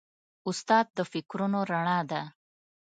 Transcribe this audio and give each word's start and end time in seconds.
استاد 0.49 0.85
د 0.97 0.99
فکرونو 1.11 1.59
رڼا 1.71 1.99
ده. 2.11 2.21